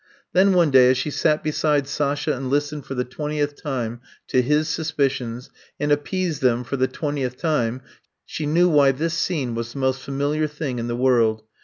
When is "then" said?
0.33-0.53